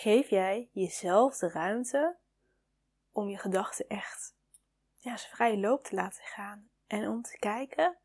[0.00, 2.16] geef jij jezelf de ruimte
[3.12, 4.34] om je gedachten echt
[4.96, 6.70] ja, ze vrij loop te laten gaan.
[6.86, 7.96] En om te kijken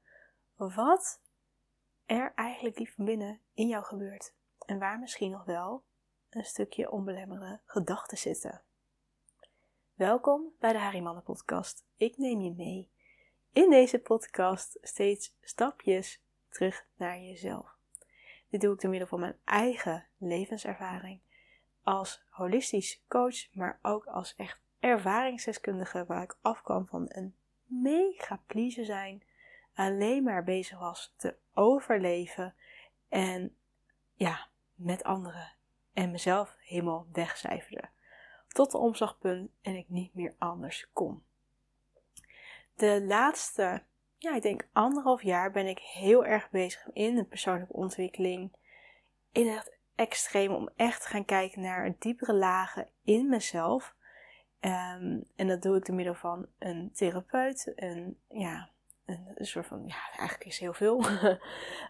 [0.56, 1.22] wat
[2.06, 4.34] er eigenlijk diep van binnen in jou gebeurt.
[4.66, 5.84] En waar misschien nog wel
[6.30, 8.62] een stukje onbelemmerde gedachten zitten.
[9.94, 11.86] Welkom bij de Harimannen podcast.
[11.96, 12.90] Ik neem je mee
[13.52, 17.78] in deze podcast steeds stapjes terug naar jezelf.
[18.50, 21.24] Dit doe ik door middel van mijn eigen levenservaring
[21.86, 28.86] als holistisch coach, maar ook als echt ervaringsdeskundige waar ik afkwam van een mega pleaser
[28.86, 29.24] zijn,
[29.74, 32.56] alleen maar bezig was te overleven
[33.10, 33.56] en
[34.14, 35.54] ja, met anderen
[35.94, 37.90] en mezelf helemaal wegcijferde.
[38.48, 41.24] Tot de omslagpunt en ik niet meer anders kon.
[42.76, 43.84] De laatste,
[44.18, 48.52] ja, ik denk anderhalf jaar ben ik heel erg bezig in de persoonlijke ontwikkeling.
[49.32, 53.96] In het extreem om echt te gaan kijken naar diepere lagen in mezelf.
[54.60, 58.70] Um, en dat doe ik door middel van een therapeut, een, ja,
[59.06, 61.06] een, soort van, ja, eigenlijk is heel veel.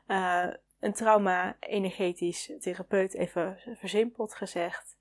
[0.07, 0.47] uh,
[0.79, 4.97] een trauma-energetisch therapeut, even versimpeld gezegd.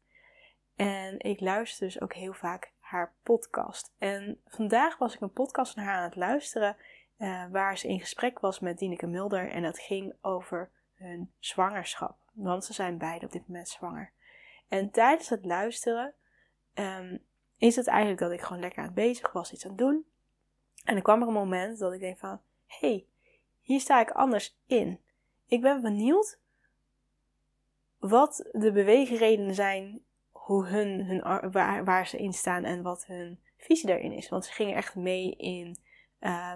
[0.77, 3.94] En ik luister dus ook heel vaak haar podcast.
[3.98, 6.77] En vandaag was ik een podcast naar haar aan het luisteren,
[7.18, 9.50] uh, waar ze in gesprek was met Dineke Mulder.
[9.50, 12.23] En dat ging over hun zwangerschap.
[12.34, 14.12] Want ze zijn beide op dit moment zwanger.
[14.68, 16.14] En tijdens het luisteren
[16.74, 17.24] um,
[17.56, 20.06] is het eigenlijk dat ik gewoon lekker aan het bezig was, iets aan het doen.
[20.84, 23.06] En er kwam er een moment dat ik denk van, hé, hey,
[23.60, 25.00] hier sta ik anders in.
[25.46, 26.38] Ik ben benieuwd
[27.98, 33.40] wat de beweegredenen zijn, hoe hun, hun, waar, waar ze in staan en wat hun
[33.56, 34.28] visie daarin is.
[34.28, 35.78] Want ze gingen echt mee in
[36.20, 36.52] uh,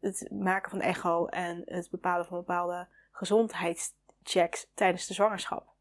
[0.00, 2.88] het maken van echo en het bepalen van bepaalde
[4.22, 5.72] gezondheidschecks tijdens de zwangerschap.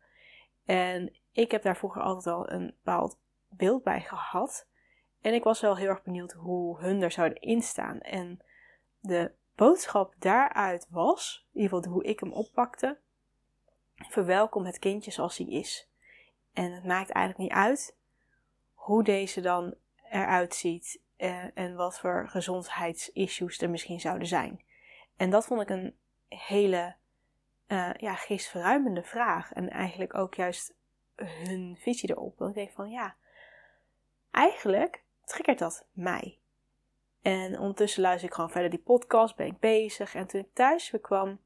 [0.66, 3.18] En ik heb daar vroeger altijd al een bepaald
[3.50, 4.68] beeld bij gehad.
[5.22, 8.00] En ik was wel heel erg benieuwd hoe hun er zouden instaan.
[8.00, 8.40] En
[9.00, 12.98] de boodschap daaruit was, in ieder geval hoe ik hem oppakte,
[13.96, 15.90] verwelkom het kindje zoals hij is.
[16.54, 17.96] En het maakt eigenlijk niet uit
[18.74, 19.76] hoe deze dan
[20.10, 24.64] eruit ziet eh, en wat voor gezondheidsissues er misschien zouden zijn.
[25.18, 25.96] En dat vond ik een
[26.28, 26.96] hele
[27.72, 29.54] uh, ja, geestverruimende vraag.
[29.54, 30.74] En eigenlijk ook juist
[31.16, 32.38] hun visie erop.
[32.38, 33.16] Dat ik denk van ja,
[34.32, 36.38] eigenlijk triggert dat mij.
[37.22, 40.16] En ondertussen luister ik gewoon verder die podcast, ben ik bezig.
[40.16, 41.40] En toen ik thuis weer kwam,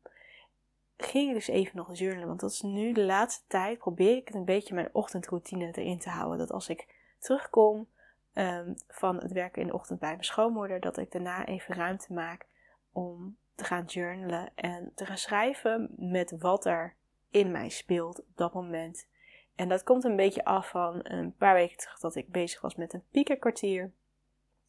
[0.97, 2.28] ging ik dus even nog journalen.
[2.28, 6.00] Want dat is nu de laatste tijd, probeer ik het een beetje mijn ochtendroutine erin
[6.00, 6.38] te houden.
[6.38, 6.88] Dat als ik
[7.19, 7.88] terugkom
[8.34, 12.13] um, van het werken in de ochtend bij mijn schoonmoeder, dat ik daarna even ruimte
[12.13, 12.46] maak
[12.92, 16.96] om te gaan journalen en te gaan schrijven met wat er
[17.30, 19.08] in mij speelt op dat moment.
[19.56, 22.76] En dat komt een beetje af van een paar weken terug dat ik bezig was
[22.76, 23.92] met een piekerkwartier.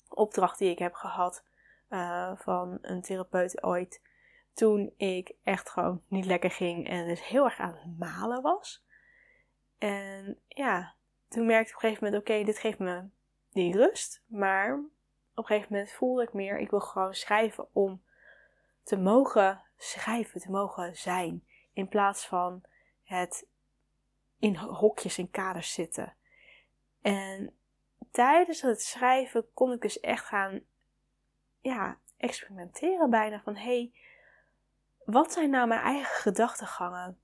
[0.08, 1.44] Opdracht die ik heb gehad
[1.90, 4.02] uh, van een therapeut ooit.
[4.52, 8.84] Toen ik echt gewoon niet lekker ging en dus heel erg aan het malen was.
[9.78, 10.94] En ja,
[11.28, 13.04] toen merkte ik op een gegeven moment: oké, dit geeft me
[13.52, 14.22] die rust.
[14.26, 14.74] Maar
[15.34, 18.02] op een gegeven moment voelde ik meer: ik wil gewoon schrijven om
[18.86, 21.46] te mogen schrijven, te mogen zijn.
[21.72, 22.62] In plaats van
[23.02, 23.46] het
[24.38, 26.14] in hokjes en kaders zitten.
[27.02, 27.56] En
[28.10, 30.60] tijdens het schrijven kon ik dus echt gaan
[31.60, 33.92] ja, experimenteren bijna van hé, hey,
[35.04, 37.18] wat zijn nou mijn eigen gedachtegangen?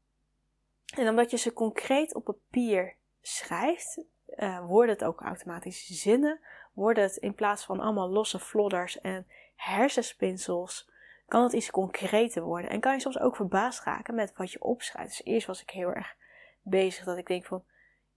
[0.97, 4.05] En omdat je ze concreet op papier schrijft,
[4.37, 6.41] uh, worden het ook automatisch zinnen.
[6.73, 10.91] Worden het in plaats van allemaal losse flodders en hersenspinsels,
[11.33, 12.71] kan het iets concreter worden.
[12.71, 15.09] En kan je soms ook verbaasd raken met wat je opschrijft.
[15.09, 16.17] Dus eerst was ik heel erg
[16.63, 17.65] bezig dat ik denk van,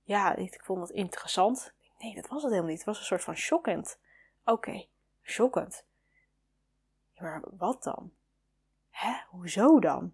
[0.03, 1.73] ja, ik vond het interessant.
[1.99, 2.79] Nee, dat was het helemaal niet.
[2.79, 3.99] Het was een soort van shockend.
[4.41, 4.89] Oké, okay,
[5.23, 5.85] shockend.
[7.17, 8.11] Maar wat dan?
[8.89, 10.13] Hè, hoezo dan?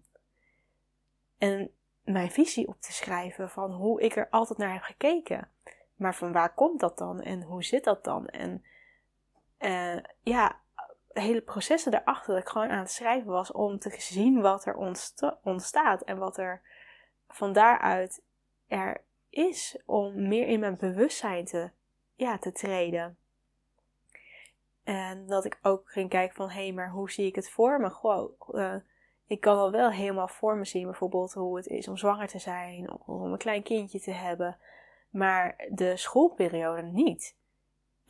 [1.38, 1.70] En
[2.04, 5.50] mijn visie op te schrijven van hoe ik er altijd naar heb gekeken.
[5.94, 8.26] Maar van waar komt dat dan en hoe zit dat dan?
[8.26, 8.64] En
[9.58, 10.60] uh, ja,
[11.12, 14.76] hele processen daarachter dat ik gewoon aan het schrijven was om te zien wat er
[15.42, 16.60] ontstaat en wat er
[17.28, 18.22] van daaruit
[18.66, 21.70] er is om meer in mijn bewustzijn te,
[22.14, 23.16] ja, te treden.
[24.84, 27.80] En dat ik ook ging kijken van, hé, hey, maar hoe zie ik het voor
[27.80, 27.90] me?
[27.90, 28.74] Gewoon, uh,
[29.26, 32.38] ik kan al wel helemaal voor me zien, bijvoorbeeld hoe het is om zwanger te
[32.38, 34.58] zijn, of om een klein kindje te hebben,
[35.10, 37.36] maar de schoolperiode niet.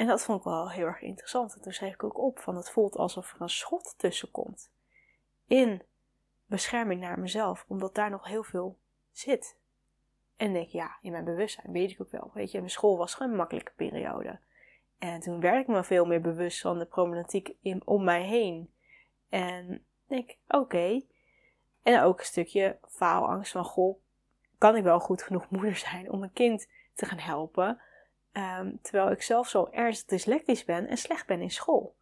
[0.03, 1.55] En dat vond ik wel heel erg interessant.
[1.55, 4.71] En toen schreef ik ook op van het voelt alsof er een schot tussen komt.
[5.47, 5.83] In
[6.47, 8.79] bescherming naar mezelf, omdat daar nog heel veel
[9.11, 9.57] zit.
[10.37, 12.31] En denk ja, in mijn bewustzijn weet ik ook wel.
[12.35, 14.39] Weet je, mijn school was gewoon een makkelijke periode.
[14.99, 18.73] En toen werd ik me veel meer bewust van de problematiek in, om mij heen.
[19.29, 21.03] En denk oké.
[21.83, 23.99] En ook een stukje faalangst van, goh,
[24.59, 27.81] kan ik wel goed genoeg moeder zijn om een kind te gaan helpen?
[28.33, 31.97] Ehm, terwijl ik zelf zo ernstig dyslectisch ben en slecht ben in school.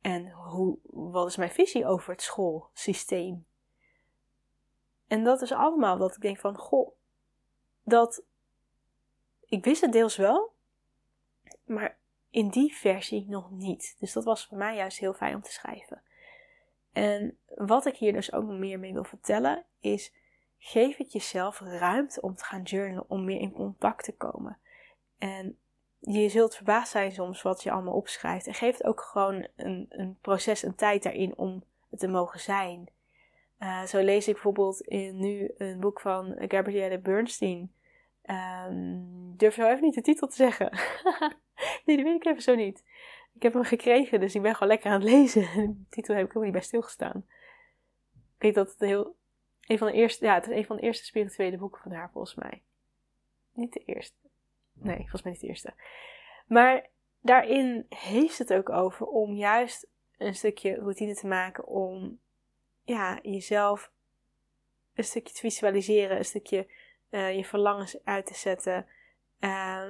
[0.00, 3.46] En hoe, wat is mijn visie over het schoolsysteem?
[5.06, 6.94] En dat is allemaal dat ik denk van, goh,
[7.82, 8.22] dat
[9.46, 10.52] ik wist het deels wel,
[11.64, 11.98] maar
[12.30, 13.96] in die versie nog niet.
[13.98, 16.02] Dus dat was voor mij juist heel fijn om te schrijven.
[16.92, 20.14] En wat ik hier dus ook meer mee wil vertellen is,
[20.58, 24.58] geef het jezelf ruimte om te gaan journalen, om meer in contact te komen.
[25.18, 25.58] En
[26.00, 28.46] je zult verbaasd zijn soms wat je allemaal opschrijft.
[28.46, 32.40] En geef het ook gewoon een, een proces, een tijd daarin om het te mogen
[32.40, 32.88] zijn.
[33.58, 37.72] Uh, zo lees ik bijvoorbeeld in nu een boek van Gabrielle Bernstein.
[38.66, 40.70] Um, durf je even niet de titel te zeggen?
[41.84, 42.84] nee, dat weet ik even zo niet.
[43.34, 45.42] Ik heb hem gekregen, dus ik ben gewoon lekker aan het lezen.
[45.80, 47.26] de titel heb ik ook niet bij stilgestaan.
[48.14, 49.16] Ik weet dat het heel.
[49.60, 52.10] Een van de eerste, ja, het is een van de eerste spirituele boeken van haar,
[52.10, 52.62] volgens mij.
[53.52, 54.16] Niet de eerste.
[54.74, 55.74] Nee, volgens mij niet de eerste.
[56.46, 56.86] Maar
[57.20, 59.86] daarin heeft het ook over om juist
[60.18, 62.18] een stukje routine te maken om
[62.84, 63.90] ja, jezelf
[64.94, 66.66] een stukje te visualiseren, een stukje
[67.10, 68.86] uh, je verlangens uit te zetten,
[69.40, 69.88] uh,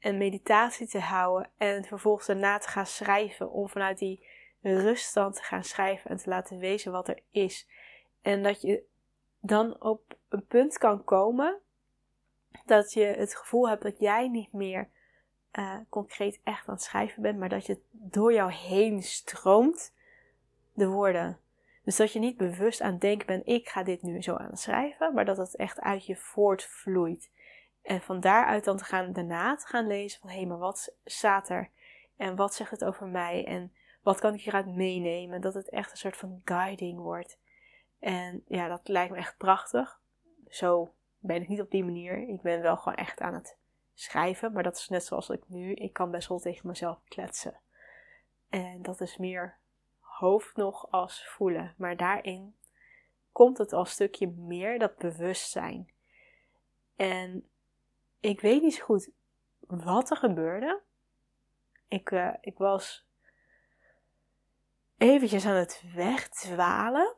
[0.00, 4.26] een meditatie te houden en vervolgens daarna te gaan schrijven, om vanuit die
[4.62, 7.68] ruststand te gaan schrijven en te laten wezen wat er is.
[8.22, 8.82] En dat je
[9.40, 11.60] dan op een punt kan komen
[12.64, 14.88] dat je het gevoel hebt dat jij niet meer
[15.52, 19.94] uh, concreet echt aan het schrijven bent, maar dat je door jou heen stroomt
[20.72, 21.38] de woorden.
[21.84, 24.50] Dus dat je niet bewust aan het denken bent, ik ga dit nu zo aan
[24.50, 27.30] het schrijven, maar dat het echt uit je voortvloeit.
[27.82, 30.94] En van daaruit dan te gaan, daarna te gaan lezen van, hé, hey, maar wat
[31.04, 31.70] staat er?
[32.16, 33.46] En wat zegt het over mij?
[33.46, 35.40] En wat kan ik hieruit meenemen?
[35.40, 37.38] Dat het echt een soort van guiding wordt.
[37.98, 40.00] En ja, dat lijkt me echt prachtig.
[40.48, 42.28] Zo ben ik niet op die manier.
[42.28, 43.56] Ik ben wel gewoon echt aan het
[43.94, 44.52] schrijven.
[44.52, 45.74] Maar dat is net zoals ik nu.
[45.74, 47.60] Ik kan best wel tegen mezelf kletsen.
[48.48, 49.58] En dat is meer
[49.98, 51.74] hoofd nog als voelen.
[51.76, 52.54] Maar daarin
[53.32, 55.92] komt het al een stukje meer dat bewustzijn.
[56.96, 57.48] En
[58.20, 59.10] ik weet niet zo goed
[59.66, 60.80] wat er gebeurde.
[61.88, 63.06] Ik, uh, ik was
[64.96, 67.14] eventjes aan het wegdwalen.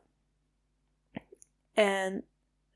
[1.73, 2.27] En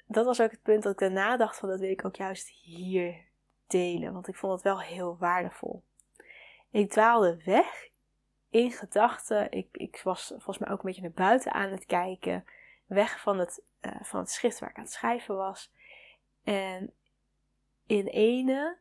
[0.08, 2.50] dat was ook het punt dat ik daarna dacht van dat wil ik ook juist
[2.50, 3.26] hier
[3.68, 4.14] delen.
[4.14, 5.84] Want ik vond het wel heel waardevol.
[6.72, 7.90] Ik dwaalde weg
[8.50, 9.52] in gedachten.
[9.52, 12.46] Ik, ik was volgens mij ook een beetje naar buiten aan het kijken.
[12.86, 15.72] Weg van het, uh, van het schrift waar ik aan het schrijven was.
[16.44, 16.94] En
[17.86, 18.78] in ene,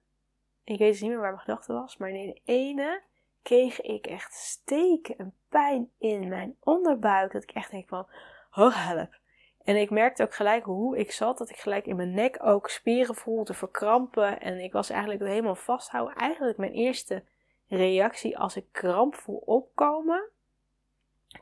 [0.64, 3.02] ik weet dus niet meer waar mijn gedachte was, maar in ene
[3.42, 7.32] kreeg ik echt steken en pijn in mijn onderbuik.
[7.32, 8.06] Dat ik echt denk van,
[8.52, 9.18] oh help.
[9.66, 12.68] En ik merkte ook gelijk hoe ik zat, dat ik gelijk in mijn nek ook
[12.68, 14.40] spieren voelde verkrampen.
[14.40, 16.16] En ik was eigenlijk helemaal vasthouden.
[16.16, 17.24] Eigenlijk mijn eerste
[17.68, 20.30] reactie als ik kramp voel opkomen.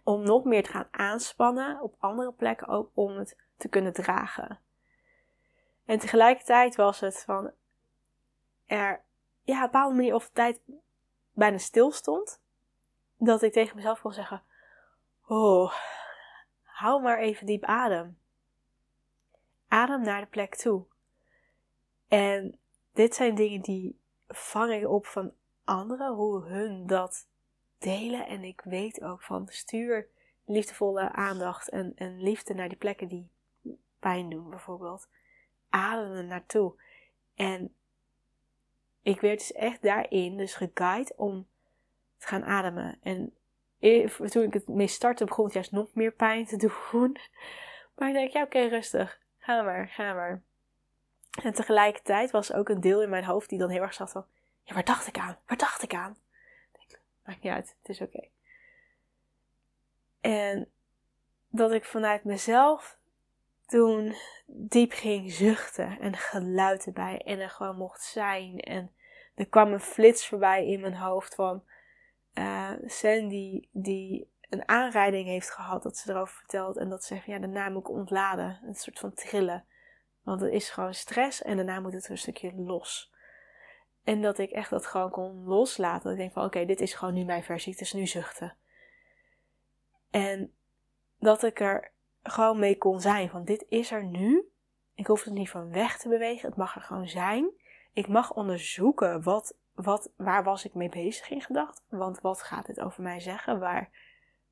[0.03, 4.61] Om nog meer te gaan aanspannen op andere plekken ook om het te kunnen dragen.
[5.85, 7.53] En tegelijkertijd was het van
[8.67, 9.03] er
[9.43, 10.61] ja, op een bepaalde manier of de tijd
[11.33, 12.41] bijna stil stond.
[13.17, 14.43] Dat ik tegen mezelf kon zeggen:
[15.27, 15.73] Oh,
[16.85, 18.19] hou maar even diep adem.
[19.69, 20.85] Adem naar de plek toe.
[22.09, 22.59] En
[22.93, 23.99] dit zijn dingen die
[24.29, 25.33] vang ik op van
[25.65, 27.29] anderen, hoe hun dat
[27.79, 28.27] delen.
[28.27, 30.09] En ik weet ook van stuur
[30.45, 33.29] liefdevolle aandacht en, en liefde naar die plekken die
[33.99, 35.09] pijn doen, bijvoorbeeld.
[35.69, 36.75] Adem er naartoe.
[37.35, 37.75] En
[39.03, 41.47] ik werd dus echt daarin dus geguid om
[42.17, 42.99] te gaan ademen.
[43.03, 43.35] En
[44.29, 47.17] toen ik het mee startte, begon het juist nog meer pijn te doen.
[47.97, 49.21] Maar ik denk, ja, oké, rustig.
[49.39, 50.43] Ga maar, ga maar.
[51.43, 54.27] En tegelijkertijd was ook een deel in mijn hoofd die dan heel erg zat van...
[54.63, 55.39] Ja, waar dacht ik aan?
[55.47, 56.17] Waar dacht ik aan?
[56.73, 58.29] Ik maakt niet uit, het is oké.
[60.21, 60.71] En
[61.49, 62.99] dat ik vanuit mezelf
[63.67, 64.15] toen
[64.47, 68.61] diep ging zuchten en geluid erbij en er gewoon mocht zijn.
[68.61, 68.91] En
[69.35, 71.65] er kwam een flits voorbij in mijn hoofd van
[72.35, 76.77] uh, Sandy die een aanrijding heeft gehad, dat ze erover vertelt.
[76.77, 78.61] En dat ze zegt, ja, daarna moet ik ontladen.
[78.67, 79.65] Een soort van trillen.
[80.23, 83.13] Want het is gewoon stress en daarna moet het een stukje los.
[84.05, 86.03] En dat ik echt dat gewoon kon loslaten.
[86.03, 87.73] Dat ik denk van, oké, dit is gewoon nu mijn versie.
[87.73, 88.57] Het is nu zuchten.
[90.11, 90.53] En
[91.19, 91.91] dat ik er
[92.23, 93.29] gewoon mee kon zijn.
[93.29, 94.49] Van, dit is er nu.
[94.95, 96.49] Ik hoef het niet van weg te bewegen.
[96.49, 97.51] Het mag er gewoon zijn.
[97.93, 101.85] Ik mag onderzoeken wat, wat, waar was ik mee bezig in gedachten.
[101.89, 103.59] Want wat gaat dit over mij zeggen?
[103.59, 103.91] Waar,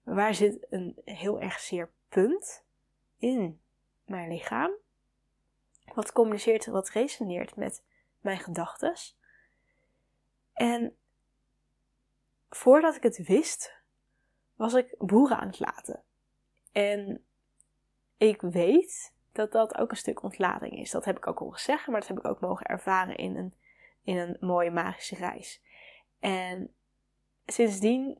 [0.02, 2.64] waar zit een heel erg zeer punt
[3.19, 3.61] in
[4.05, 4.71] mijn lichaam?
[5.95, 7.85] Wat communiceert, wat resoneert met
[8.21, 8.95] mijn gedachten?
[10.52, 10.97] En
[12.49, 13.81] voordat ik het wist,
[14.55, 16.02] was ik boeren aan het laten.
[16.73, 17.25] En
[18.17, 20.91] ik weet dat dat ook een stuk ontlading is.
[20.91, 23.55] Dat heb ik ook horen zeggen, maar dat heb ik ook mogen ervaren in een,
[24.05, 25.63] in een mooie magische reis.
[26.21, 26.75] En
[27.47, 28.19] sindsdien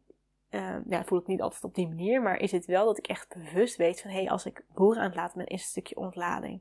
[0.53, 3.07] uh, ja, voel ik niet altijd op die manier, maar is het wel dat ik
[3.07, 5.69] echt bewust weet van hé, hey, als ik boeren aan het laten ben, is een
[5.69, 6.61] stukje ontlading.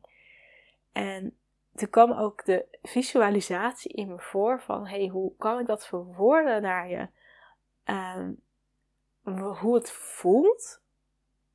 [0.91, 1.37] En
[1.75, 5.87] toen kwam ook de visualisatie in me voor van hé, hey, hoe kan ik dat
[5.87, 7.07] verwoorden naar je?
[7.85, 8.41] Um,
[9.59, 10.81] hoe het voelt.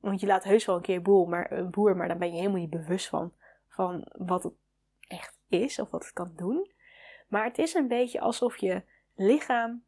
[0.00, 2.36] Want je laat heus wel een keer boer, maar, een boer, maar dan ben je
[2.36, 3.32] helemaal niet bewust van,
[3.68, 4.52] van wat het
[5.00, 6.70] echt is of wat het kan doen.
[7.26, 8.82] Maar het is een beetje alsof je
[9.14, 9.84] lichaam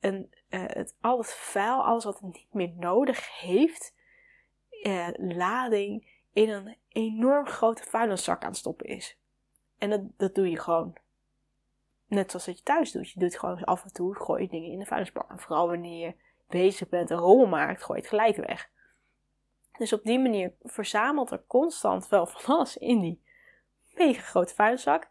[0.00, 3.94] een, uh, het, al het vuil, alles wat het niet meer nodig heeft,
[4.82, 9.18] uh, lading in een enorm grote vuilniszak aan het stoppen is.
[9.78, 10.96] En dat, dat doe je gewoon.
[12.06, 13.10] Net zoals dat je thuis doet.
[13.10, 15.30] Je doet gewoon af en toe, gooi je dingen in de vuilnisbak.
[15.30, 16.14] En vooral wanneer je
[16.48, 18.70] bezig bent en rommel maakt, gooi je het gelijk weg.
[19.78, 23.22] Dus op die manier verzamelt er constant wel van alles in die
[23.94, 25.08] mega grote vuilniszak.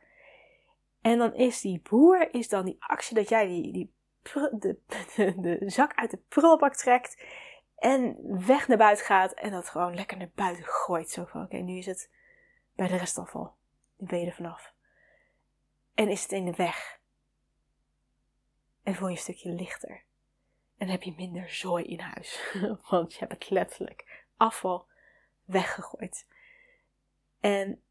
[1.08, 3.94] En dan is die boer, is dan die actie dat jij die, die
[4.52, 4.80] de,
[5.16, 7.22] de, zak uit de prullenbak trekt
[7.76, 11.10] en weg naar buiten gaat en dat gewoon lekker naar buiten gooit.
[11.10, 12.12] Zo van, oké, nu is het
[12.76, 13.56] bij de restafval.
[13.98, 14.74] Nu ben je er vanaf.
[15.94, 17.00] En is het in de weg.
[18.84, 20.04] En voel je een stukje lichter.
[20.78, 22.54] En heb je minder zooi in huis.
[22.90, 24.88] Want je hebt het letterlijk afval
[25.46, 26.28] weggegooid.
[27.40, 27.82] En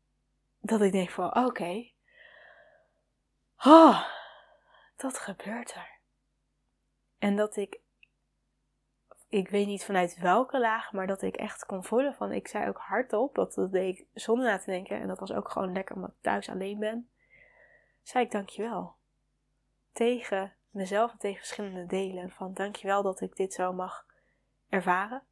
[0.60, 1.94] dat ik denk van, oké.
[3.64, 4.02] Oh,
[4.96, 5.90] dat gebeurt er.
[7.18, 7.80] En dat ik,
[9.28, 12.68] ik weet niet vanuit welke laag, maar dat ik echt kon voelen van, ik zei
[12.68, 15.00] ook hardop, dat, deed ik zonder na te denken.
[15.00, 17.08] En dat was ook gewoon lekker omdat ik thuis alleen ben.
[18.02, 18.94] Zei ik dankjewel.
[19.92, 22.30] Tegen mezelf en tegen verschillende delen.
[22.30, 24.06] Van dankjewel dat ik dit zo mag
[24.68, 25.22] ervaren.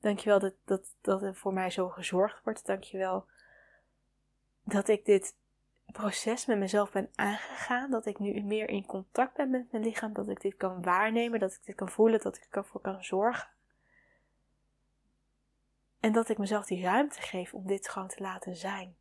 [0.00, 2.66] Dankjewel dat, dat, dat er voor mij zo gezorgd wordt.
[2.66, 3.26] Dankjewel
[4.64, 5.36] dat ik dit
[5.92, 7.90] proces met mezelf ben aangegaan.
[7.90, 10.12] Dat ik nu meer in contact ben met mijn lichaam.
[10.12, 11.40] Dat ik dit kan waarnemen.
[11.40, 12.20] Dat ik dit kan voelen.
[12.20, 13.48] Dat ik ervoor kan zorgen.
[16.00, 18.96] En dat ik mezelf die ruimte geef om dit gewoon te laten zijn.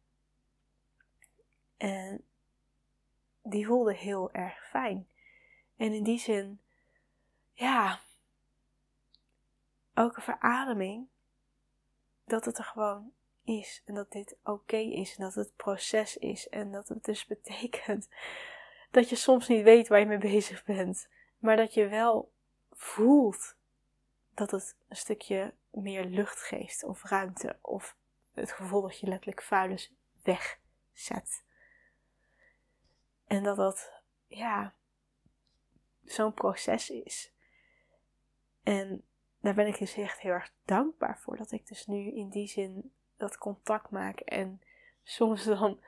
[1.77, 2.25] En
[3.44, 5.08] die voelde heel erg fijn.
[5.77, 6.62] En in die zin,
[7.53, 8.00] ja,
[9.94, 11.08] ook een verademing
[12.25, 13.12] dat het er gewoon
[13.48, 17.25] is en dat dit oké is en dat het proces is en dat het dus
[17.36, 18.08] betekent
[18.92, 22.32] dat je soms niet weet waar je mee bezig bent, maar dat je wel
[22.72, 23.56] voelt
[24.34, 27.96] dat het een stukje meer lucht geeft of ruimte of
[28.34, 31.44] het gevoel dat je letterlijk vuilnis wegzet.
[33.27, 33.92] En dat dat,
[34.27, 34.74] ja,
[36.06, 37.32] zo'n proces is.
[38.63, 39.04] En
[39.39, 41.38] daar ben ik dus echt heel erg dankbaar voor.
[41.38, 44.20] Dat ik dus nu in die zin dat contact maak.
[44.20, 44.62] En
[45.04, 45.80] soms dan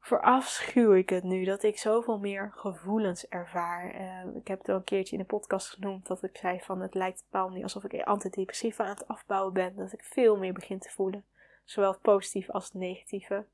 [0.00, 1.44] verafschuw ik het nu.
[1.44, 3.94] Dat ik zoveel meer gevoelens ervaar.
[3.94, 6.06] Uh, ik heb het al een keertje in de podcast genoemd.
[6.06, 9.76] Dat ik zei van het lijkt bepaald niet alsof ik antidepressief aan het afbouwen ben.
[9.76, 11.24] Dat ik veel meer begin te voelen.
[11.64, 13.44] Zowel het positieve als het negatieve.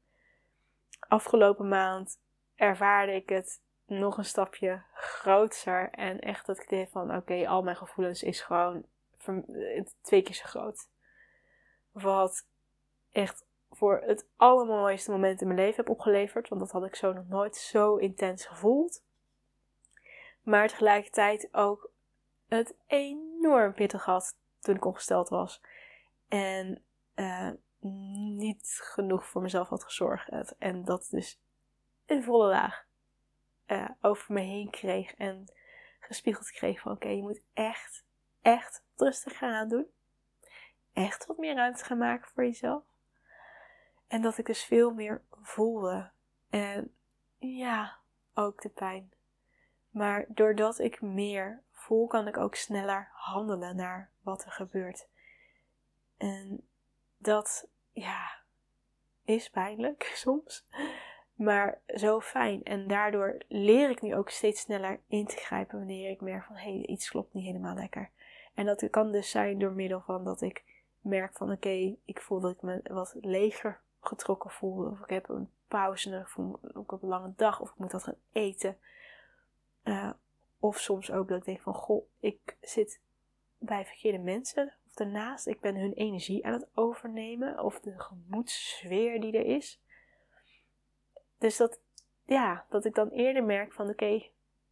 [0.98, 2.18] Afgelopen maand
[2.54, 5.90] ervaarde ik het nog een stapje groter.
[5.90, 8.84] En echt dat ik denk van oké, al mijn gevoelens is gewoon
[10.02, 10.88] twee keer zo groot.
[11.90, 12.46] Wat
[13.16, 16.48] echt voor het allermooiste moment in mijn leven heb opgeleverd.
[16.48, 19.02] Want dat had ik zo nog nooit zo intens gevoeld.
[20.42, 21.90] Maar tegelijkertijd ook
[22.48, 25.62] het enorm pittig had toen ik ongesteld was.
[26.28, 26.82] En
[27.14, 27.50] uh,
[28.36, 30.56] niet genoeg voor mezelf had gezorgd.
[30.58, 31.40] En dat dus
[32.06, 32.86] in volle laag
[33.66, 35.52] uh, over me heen kreeg en
[36.00, 38.04] gespiegeld kreeg van oké, je moet echt,
[38.42, 39.86] echt rustig gaan doen.
[40.92, 42.82] Echt wat meer ruimte gaan maken voor jezelf.
[44.08, 46.10] En dat ik dus veel meer voelde.
[46.50, 46.94] En
[47.38, 47.96] ja,
[48.34, 49.12] ook de pijn.
[49.90, 55.08] Maar doordat ik meer voel, kan ik ook sneller handelen naar wat er gebeurt.
[56.16, 56.68] En
[57.16, 58.30] dat, ja,
[59.24, 60.64] is pijnlijk soms
[61.36, 62.62] maar zo fijn.
[62.62, 66.56] En daardoor leer ik nu ook steeds sneller in te grijpen wanneer ik merk van
[66.56, 68.10] hé, hey, iets klopt niet helemaal lekker.
[68.54, 70.64] En dat kan dus zijn door middel van dat ik
[71.00, 74.90] merk van oké, ik voel dat ik me wat leger getrokken voel.
[74.90, 76.26] Of ik heb een pauze,
[76.72, 78.78] ook op een lange dag, of ik moet wat gaan eten.
[79.84, 80.10] Uh,
[80.58, 83.00] of soms ook dat ik denk van, goh, ik zit
[83.58, 85.46] bij verkeerde mensen of daarnaast.
[85.46, 89.80] Ik ben hun energie aan het overnemen of de gemoedssfeer die er is.
[91.38, 91.80] Dus dat,
[92.24, 94.22] ja, dat ik dan eerder merk van, oké,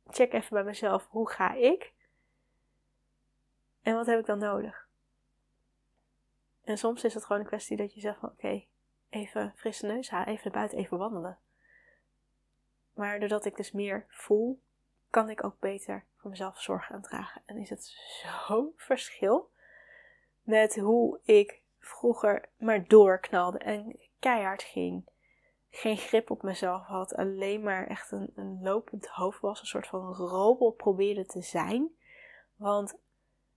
[0.07, 1.93] check even bij mezelf, hoe ga ik?
[3.83, 4.89] En wat heb ik dan nodig?
[6.65, 8.65] En soms is het gewoon een kwestie dat je zegt van, oké,
[9.15, 11.39] even frisse neus halen, even naar buiten, even wandelen.
[12.95, 14.61] Maar doordat ik dus meer voel,
[15.11, 17.43] kan ik ook beter voor mezelf zorgen aandragen.
[17.47, 17.85] En is het
[18.47, 19.51] zo'n verschil
[20.43, 25.09] met hoe ik vroeger maar doorknalde en keihard ging.
[25.71, 29.87] Geen grip op mezelf had, alleen maar echt een, een lopend hoofd was, een soort
[29.87, 31.89] van robot probeerde te zijn.
[32.57, 32.99] Want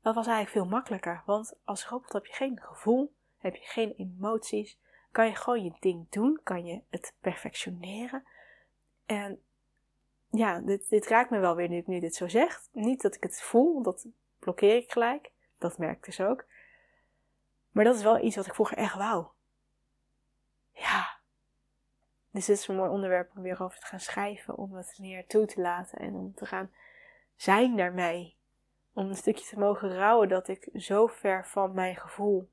[0.01, 1.23] dat was eigenlijk veel makkelijker.
[1.25, 4.79] Want als robot heb je geen gevoel, heb je geen emoties,
[5.17, 8.24] kan je gewoon je ding doen, kan je het perfectioneren.
[9.05, 9.41] En
[10.29, 12.62] ja, dit, dit raakt me wel weer nu ik nu dit zo zeg.
[12.71, 14.07] Niet dat ik het voel, dat
[14.39, 15.31] blokkeer ik gelijk.
[15.57, 16.45] Dat merk dus ook.
[17.71, 19.25] Maar dat is wel iets wat ik vroeger echt wou.
[20.71, 21.17] Ja.
[22.31, 24.57] Dus dit is een mooi onderwerp om weer over te gaan schrijven.
[24.57, 26.71] Om het meer toe te laten en om te gaan
[27.36, 28.36] zijn daarmee.
[28.93, 32.50] Om een stukje te mogen rouwen dat ik zo ver van mijn gevoel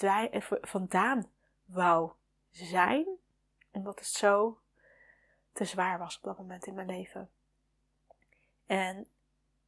[0.00, 1.30] eh, vandaan
[1.72, 2.12] wou
[2.50, 3.06] zijn.
[3.72, 4.58] Omdat het zo
[5.52, 7.30] te zwaar was op dat moment in mijn leven.
[8.66, 9.06] En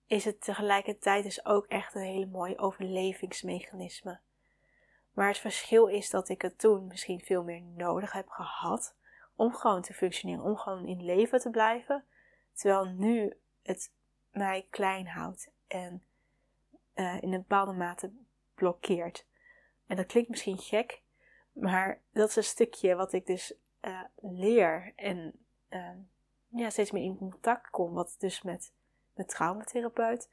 [0.07, 4.21] is het tegelijkertijd dus ook echt een hele mooie overlevingsmechanisme.
[5.13, 8.95] Maar het verschil is dat ik het toen misschien veel meer nodig heb gehad
[9.35, 12.05] om gewoon te functioneren, om gewoon in leven te blijven.
[12.53, 13.93] Terwijl nu het
[14.31, 16.03] mij klein houdt en
[16.95, 18.13] uh, in een bepaalde mate
[18.55, 19.27] blokkeert.
[19.87, 21.02] En dat klinkt misschien gek,
[21.53, 25.33] maar dat is een stukje wat ik dus uh, leer en
[25.71, 25.91] uh,
[26.49, 28.73] ja, steeds meer in contact kom, wat dus met
[29.15, 30.31] de traumatherapeut,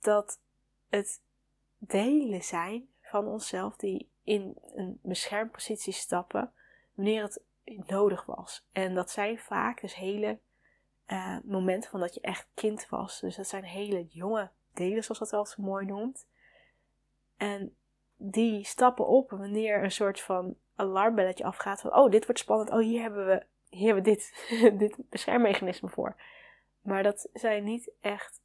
[0.00, 0.40] dat
[0.88, 1.20] het
[1.78, 6.52] delen zijn van onszelf die in een beschermpositie stappen
[6.94, 8.66] wanneer het nodig was.
[8.72, 10.38] En dat zijn vaak dus hele
[11.06, 13.20] uh, momenten van dat je echt kind was.
[13.20, 16.26] Dus dat zijn hele jonge delen, zoals dat wel zo mooi noemt.
[17.36, 17.76] En
[18.24, 22.78] die stappen op wanneer een soort van alarmbelletje afgaat van oh, dit wordt spannend, oh,
[22.78, 26.16] hier hebben we hier hebben we dit, dit beschermmechanisme voor.
[26.80, 28.40] Maar dat zijn niet echt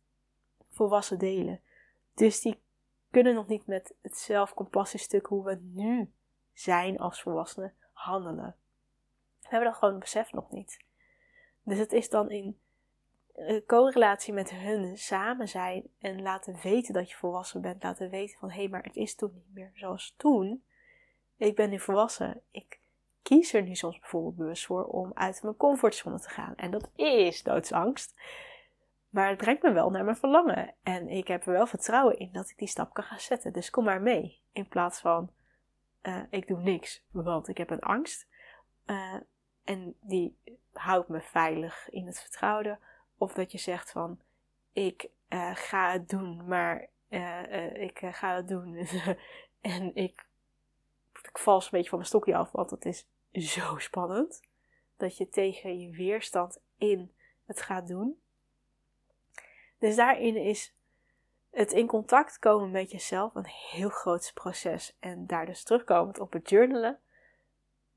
[0.70, 1.62] volwassen delen.
[2.14, 2.60] Dus die
[3.12, 6.12] kunnen nog niet met het zelfcompassiestuk hoe we nu
[6.54, 8.56] zijn als volwassenen handelen.
[9.42, 10.80] We hebben dat gewoon besef nog niet.
[11.64, 12.60] Dus het is dan in
[13.66, 17.84] correlatie met hun samen zijn en laten weten dat je volwassen bent.
[17.84, 20.64] Laten weten van hé, hey, maar het is toen niet meer zoals toen.
[21.38, 22.42] Ik ben nu volwassen.
[22.52, 22.80] Ik
[23.22, 26.56] kies er nu soms bijvoorbeeld bewust voor om uit mijn comfortzone te gaan.
[26.56, 28.20] En dat is doodsangst.
[29.10, 30.74] Maar het brengt me wel naar mijn verlangen.
[30.84, 33.54] En ik heb er wel vertrouwen in dat ik die stap kan gaan zetten.
[33.54, 34.42] Dus kom maar mee.
[34.52, 35.32] In plaats van
[36.04, 38.28] uh, ik doe niks, want ik heb een angst.
[38.86, 39.16] Uh,
[39.64, 40.38] en die
[40.74, 42.80] houdt me veilig in het vertrouwen.
[43.18, 44.20] Of dat je zegt van
[44.72, 46.90] ik uh, ga het doen, maar
[47.74, 48.76] ik ga het doen.
[49.62, 50.28] en ik,
[51.22, 54.42] ik val een beetje van mijn stokje af, want het is zo spannend.
[54.98, 57.12] Dat je tegen je weerstand in
[57.46, 58.20] het gaat doen.
[59.80, 60.76] Dus daarin is
[61.52, 64.98] het in contact komen met jezelf een heel groot proces.
[65.00, 67.00] En daar dus terugkomend op het journalen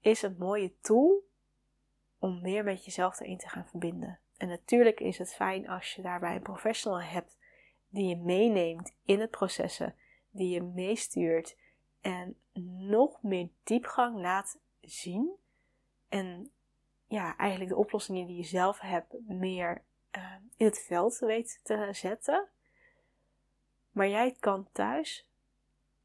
[0.00, 1.28] is een mooie tool
[2.18, 4.18] om meer met jezelf erin te gaan verbinden.
[4.40, 7.36] En natuurlijk is het fijn als je daarbij een professional hebt
[7.88, 9.94] die je meeneemt in het processen,
[10.30, 11.56] die je meestuurt
[12.00, 12.36] en
[12.88, 15.36] nog meer diepgang laat zien.
[16.08, 16.50] En
[17.06, 19.82] ja, eigenlijk de oplossingen die je zelf hebt meer
[20.16, 22.48] uh, in het veld weet te zetten.
[23.90, 25.28] Maar jij kan thuis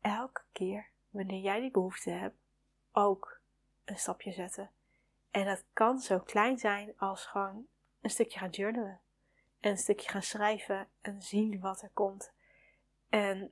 [0.02, 2.38] elke keer wanneer jij die behoefte hebt
[2.92, 3.40] ook
[3.86, 4.72] een stapje zetten.
[5.32, 7.68] En dat kan zo klein zijn als gewoon
[8.06, 9.00] een stukje gaan journalen.
[9.60, 12.34] En een stukje gaan schrijven en zien wat er komt.
[13.10, 13.52] En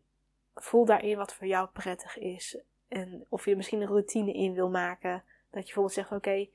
[0.55, 2.57] voel daarin wat voor jou prettig is.
[2.87, 5.23] En of je misschien een routine in wil maken.
[5.49, 6.47] Dat je bijvoorbeeld zegt: Oké,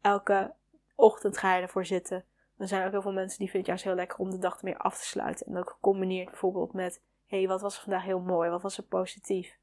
[0.00, 0.54] elke
[0.94, 2.24] ochtend ga je ervoor zitten.
[2.56, 4.62] Er zijn ook heel veel mensen die vinden het juist heel lekker om de dag
[4.62, 5.46] meer af te sluiten.
[5.46, 8.50] En ook gecombineerd bijvoorbeeld met: Hé, hey, wat was vandaag heel mooi?
[8.50, 9.56] Wat was er positief?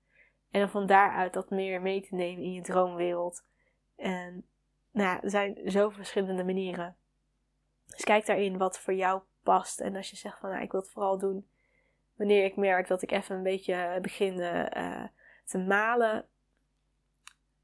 [0.52, 3.44] En dan van daaruit dat meer mee te nemen in je droomwereld.
[3.96, 4.46] En
[4.92, 6.96] nou ja, er zijn zoveel verschillende manieren.
[7.86, 9.80] Dus kijk daarin wat voor jou past.
[9.80, 11.48] En als je zegt van nou, ik wil het vooral doen
[12.16, 15.04] wanneer ik merk dat ik even een beetje begin uh,
[15.46, 16.28] te malen.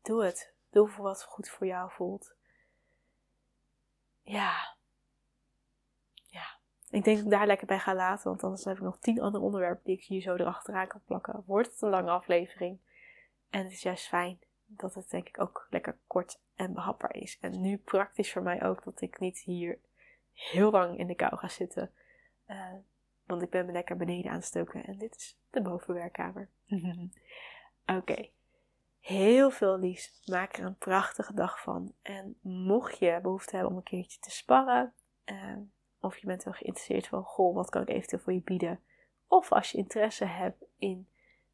[0.01, 0.53] Doe het.
[0.69, 2.35] Doe voor wat goed voor jou voelt.
[4.21, 4.77] ja.
[6.25, 6.57] Ja.
[6.89, 8.29] Ik denk dat ik daar lekker bij ga laten.
[8.29, 11.43] Want anders heb ik nog tien andere onderwerpen die ik hier zo erachteraan kan plakken.
[11.45, 12.79] Wordt het een lange aflevering.
[13.49, 17.37] En het is juist fijn dat het denk ik ook lekker kort en behapbaar is.
[17.41, 19.79] En nu praktisch voor mij ook dat ik niet hier
[20.39, 21.91] heel lang in de kou ga zitten.
[22.47, 22.73] Uh,
[23.25, 26.49] want ik ben me lekker beneden aanstoken en dit is de bovenwerkkamer.
[27.97, 28.29] Oké.
[28.99, 30.21] Heel veel liefs.
[30.25, 31.93] Maak er een prachtige dag van.
[32.01, 34.93] En mocht je behoefte hebben om een keertje te sparren,
[35.25, 35.57] uh,
[35.99, 38.79] of je bent wel geïnteresseerd van, goh, wat kan ik eventueel voor je bieden?
[39.27, 41.07] Of als je interesse hebt in,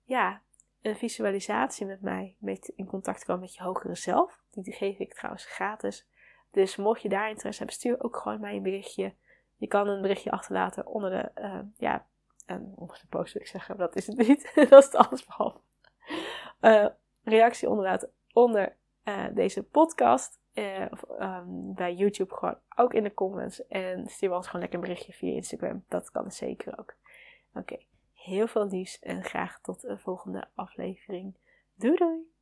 [0.04, 0.42] ja,
[0.82, 4.44] een visualisatie met mij, met in contact komen met je hogere zelf.
[4.52, 6.08] Die geef ik trouwens gratis.
[6.56, 9.14] Dus mocht je daar interesse hebben, stuur ook gewoon mij een berichtje.
[9.56, 12.06] Je kan een berichtje achterlaten onder de, uh, ja,
[12.76, 14.52] onder de post wil ik zeggen, dat is het niet.
[14.70, 15.60] dat is het alles behalve.
[17.24, 20.40] Reactie onderlaten onder uh, deze podcast.
[20.92, 23.68] of um, bij YouTube gewoon ook in de comments.
[23.68, 25.84] En stuur ons gewoon lekker een berichtje via Instagram.
[25.88, 26.96] Dat kan zeker ook.
[27.54, 27.78] Oké,
[28.14, 31.38] heel veel liefs en graag tot een volgende aflevering.
[31.76, 32.35] Doei doei!